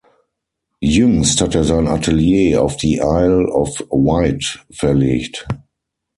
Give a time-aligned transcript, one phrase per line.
[0.79, 5.45] Jüngst hat er sein Atelier auf die Isle of Wight verlegt.